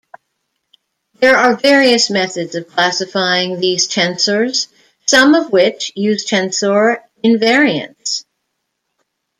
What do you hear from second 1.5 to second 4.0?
various methods of classifying these